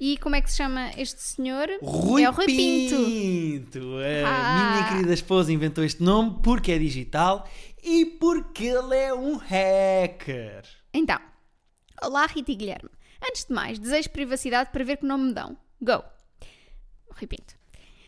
[0.00, 1.68] E como é que se chama este senhor?
[1.80, 2.96] Rui, é o Rui Pinto.
[2.96, 3.78] Pinto.
[4.24, 4.74] A Ah.
[4.74, 7.48] minha querida esposa inventou este nome porque é digital
[7.82, 10.64] e porque ele é um hacker.
[10.92, 11.20] Então,
[12.02, 12.90] olá Rita e Guilherme.
[13.24, 15.56] Antes de mais, desejo privacidade para ver que não me dão.
[15.80, 16.02] Go!
[17.10, 17.54] Rui Pinto.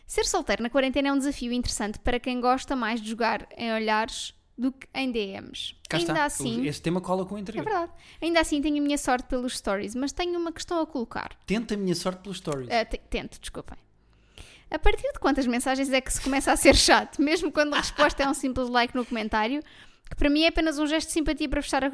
[0.07, 3.73] Ser solteiro na quarentena é um desafio interessante para quem gosta mais de jogar em
[3.73, 5.75] olhares do que em DMs.
[5.89, 6.25] Cá Ainda está.
[6.25, 7.63] assim, Este tema cola com o é interior.
[7.65, 7.91] verdade.
[8.21, 11.31] Ainda assim tenho a minha sorte pelos stories, mas tenho uma questão a colocar.
[11.45, 12.69] Tenta a minha sorte pelos stories.
[12.71, 13.77] Ah, te- tento, desculpem.
[14.71, 17.77] A partir de quantas mensagens é que se começa a ser chato, mesmo quando a
[17.77, 19.61] resposta é um simples like no comentário,
[20.09, 21.87] que para mim é apenas um gesto de simpatia para fechar a,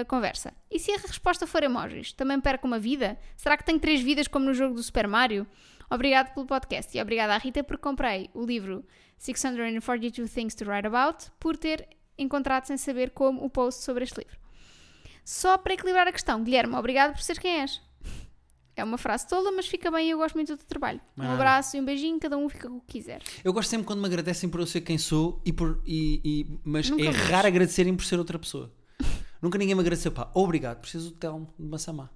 [0.00, 0.52] a conversa?
[0.70, 3.18] E se a resposta for emojis, também perco uma vida?
[3.36, 5.46] Será que tenho três vidas como no jogo do Super Mario?
[5.90, 8.84] Obrigado pelo podcast e obrigada à Rita porque comprei o livro
[9.18, 14.18] 642 Things to Write About por ter encontrado sem saber como o post sobre este
[14.18, 14.36] livro.
[15.24, 17.80] Só para equilibrar a questão, Guilherme, obrigado por ser quem és.
[18.76, 21.00] É uma frase tola, mas fica bem e eu gosto muito do teu trabalho.
[21.16, 21.34] Um Ah.
[21.34, 23.20] abraço e um beijinho, cada um fica com o que quiser.
[23.42, 26.58] Eu gosto sempre quando me agradecem por eu ser quem sou, e por, e, e-
[26.64, 28.72] mas Nunca é raro agradecerem por ser outra pessoa.
[29.42, 32.08] Nunca ninguém me agradeceu, pá, obrigado, preciso do Telmo de Massamá.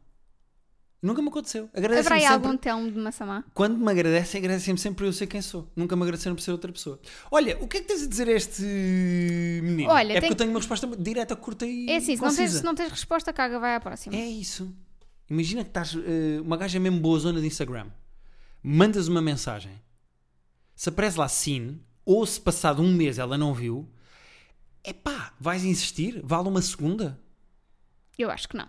[1.02, 1.68] Nunca me aconteceu.
[1.74, 2.32] Agradecem-me sempre.
[2.46, 3.42] algum telmo de Massamá?
[3.52, 5.68] Quando me agradecem, agradecem-me sempre por eu ser quem sou.
[5.74, 7.00] Nunca me agradeceram por ser outra pessoa.
[7.28, 9.90] Olha, o que é que tens a dizer a este menino?
[9.90, 12.34] Olha, é porque tem- eu tenho uma resposta direta, curta e É assim, se não,
[12.34, 14.14] tens, se não tens resposta, caga, vai à próxima.
[14.14, 14.72] É isso.
[15.28, 17.88] Imagina que estás eh, uma gaja mesmo boa zona de Instagram.
[18.62, 19.72] Mandas uma mensagem.
[20.76, 23.88] Se aparece lá sim, ou se passado um mês ela não viu,
[24.84, 26.20] é pá, vais insistir?
[26.22, 27.18] Vale uma segunda?
[28.16, 28.68] Eu acho que não.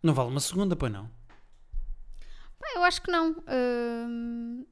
[0.00, 1.08] Não vale uma segunda, pois não.
[2.62, 3.36] Pá, eu acho que não.
[3.48, 4.64] Hum,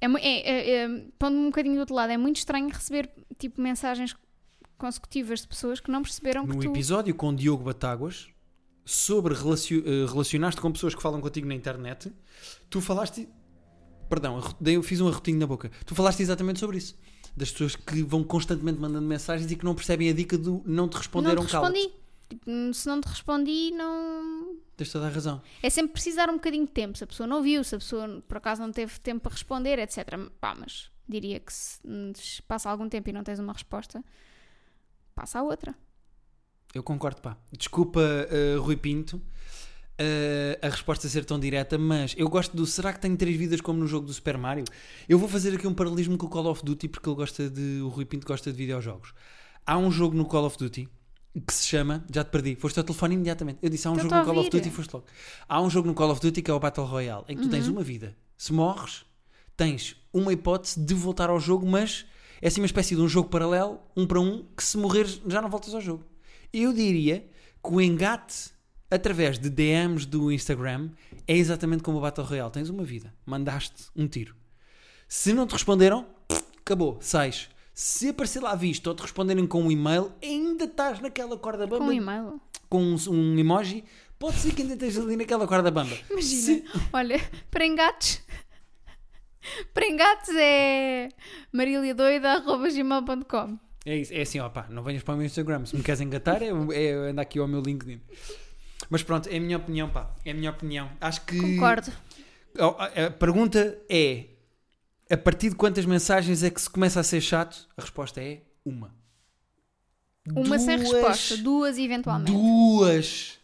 [0.00, 3.08] É, é, é, pondo-me um bocadinho do outro lado, é muito estranho receber
[3.38, 4.16] tipo mensagens
[4.76, 6.70] consecutivas de pessoas que não perceberam que No tu.
[6.70, 8.28] episódio com Diogo Batáguas,
[8.84, 12.12] sobre relacio- eh, relacionaste com pessoas que falam contigo na internet,
[12.68, 13.28] tu falaste.
[14.10, 15.70] Perdão, eu fiz um arrotinho na boca.
[15.86, 16.96] Tu falaste exatamente sobre isso.
[17.36, 20.88] Das pessoas que vão constantemente mandando mensagens e que não percebem a dica do não
[20.88, 21.94] te não responderam te cala respondi.
[22.28, 24.56] Tipo, hum, se não te respondi, não.
[24.76, 25.42] Tens toda a razão.
[25.62, 26.96] É sempre precisar um bocadinho de tempo.
[26.96, 29.78] Se a pessoa não viu, se a pessoa por acaso não teve tempo para responder,
[29.78, 29.98] etc.
[30.40, 31.80] Pá, mas diria que se
[32.14, 34.02] se passa algum tempo e não tens uma resposta,
[35.14, 35.74] passa a outra.
[36.74, 37.36] Eu concordo, pá.
[37.52, 39.20] Desculpa, eh, Rui Pinto,
[39.98, 42.64] eh, a resposta ser tão direta, mas eu gosto do.
[42.66, 44.64] Será que tenho três vidas como no jogo do Super Mario?
[45.06, 47.80] Eu vou fazer aqui um paralelismo com o Call of Duty porque ele gosta de.
[47.82, 49.12] O Rui Pinto gosta de videojogos.
[49.66, 50.88] Há um jogo no Call of Duty
[51.40, 52.04] que se chama.
[52.12, 53.58] Já te perdi, foste ao telefone imediatamente.
[53.62, 54.50] Eu disse: há um jogo no Call of.
[54.50, 55.06] Duty e foste logo.
[55.48, 57.48] Há um jogo no Call of Duty que é o Battle Royale, em que tu
[57.48, 58.16] tens uma vida.
[58.36, 59.04] Se morres,
[59.56, 62.04] tens uma hipótese de voltar ao jogo, mas
[62.40, 65.40] é assim uma espécie de um jogo paralelo, um para um, que se morreres já
[65.40, 66.04] não voltas ao jogo.
[66.52, 67.20] Eu diria
[67.62, 68.50] que o engate
[68.90, 70.90] através de DMs do Instagram
[71.26, 72.50] é exatamente como o Battle Royale.
[72.50, 74.34] Tens uma vida, mandaste um tiro.
[75.08, 76.06] Se não te responderam,
[76.58, 77.48] acabou, sais.
[77.74, 81.84] Se aparecer lá visto ou te responderem com um e-mail, ainda estás naquela corda bamba
[81.86, 82.40] Com um e-mail.
[82.68, 83.84] com um, um emoji.
[84.18, 85.96] Pode ser que ainda estejas ali naquela corda bamba.
[86.10, 86.42] Imagina.
[86.42, 88.22] Se- Olha, para engates.
[89.74, 91.08] Para engates é
[91.52, 95.64] mariliadoida.gmail.com É isso, é assim, ó pá, não venhas para o meu Instagram.
[95.66, 98.00] Se me queres engatar, é, é andar aqui ao meu LinkedIn.
[98.90, 100.10] Mas pronto, é a minha opinião, pá.
[100.24, 100.90] É a minha opinião.
[101.00, 101.38] Acho que.
[101.40, 101.90] Concordo.
[102.58, 104.26] A a pergunta é:
[105.12, 107.68] a partir de quantas mensagens é que se começa a ser chato?
[107.76, 108.94] A resposta é uma.
[110.34, 112.30] Uma sem Duas- resposta, duas eventualmente.
[112.32, 113.38] Duas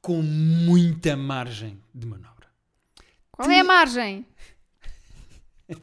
[0.00, 2.46] com muita margem de manobra.
[3.32, 4.24] Qual é a margem?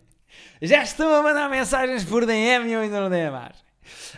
[0.62, 3.68] Já estão a mandar mensagens por DM e eu ainda não dei a margem.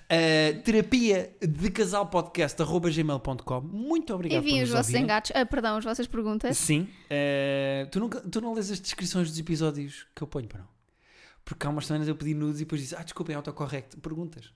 [0.05, 5.31] Uh, terapia de casal podcast arroba gmail.com Muito obrigado Enviem os vossos engates.
[5.35, 6.57] Ah, perdão, as vossas perguntas.
[6.57, 6.87] Sim.
[7.05, 10.78] Uh, tu, nunca, tu não lês as descrições dos episódios que eu ponho, para não?
[11.49, 13.97] Porque há umas semanas eu pedi nudes e depois disse, ah, desculpem, autocorrect.
[13.97, 14.53] Perguntas.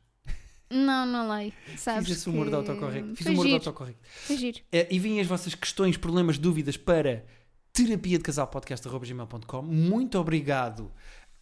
[0.70, 1.52] Não, não leio.
[1.76, 2.52] Sabes Fiz esse humor que...
[2.52, 3.16] de autocorrect.
[3.16, 4.00] Fiz Foi humor de giro, autocorrect.
[4.04, 4.60] foi giro.
[4.60, 7.26] Uh, enviem as vossas questões, problemas, dúvidas para
[7.72, 9.62] terapia de casal podcast.gmail.com.
[9.64, 10.92] Muito obrigado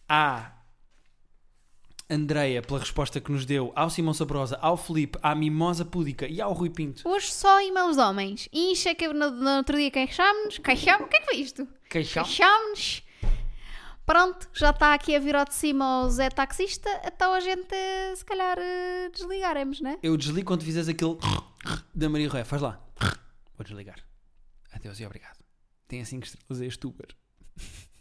[0.08, 0.52] à
[2.08, 6.40] Andreia pela resposta que nos deu, ao Simão Sabrosa, ao Felipe, à Mimosa Púdica e
[6.40, 7.06] ao Rui Pinto.
[7.06, 8.48] Hoje só e-mails de homens.
[8.50, 10.58] Incha que no, no outro dia queixámos-nos.
[10.58, 11.06] Queixámos?
[11.06, 11.68] O que é que foi isto?
[11.90, 13.02] Queixámos-nos.
[14.04, 17.74] Pronto, já está aqui a vir ao de cima o Zé Taxista, então a gente
[18.16, 19.98] se calhar eh, desligaremos, né?
[20.02, 21.16] Eu desligo quando fizeres aquele
[21.94, 22.44] da Maria Roé.
[22.44, 22.80] Faz lá.
[23.56, 23.98] Vou desligar.
[24.72, 25.38] Adeus e obrigado.
[25.86, 27.08] Tem assim que estrelas este Uber.